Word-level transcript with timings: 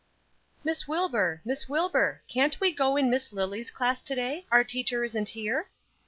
"MISS 0.63 0.87
WILBUR! 0.87 1.41
Miss 1.45 1.69
Wilbur! 1.69 2.23
can't 2.27 2.59
we 2.59 2.73
go 2.73 2.97
in 2.97 3.11
Miss 3.11 3.31
Lily's 3.31 3.69
class 3.69 4.01
to 4.01 4.15
day, 4.15 4.47
our 4.51 4.63
teacher 4.63 5.03
isn't 5.03 5.29
here?" 5.29 5.69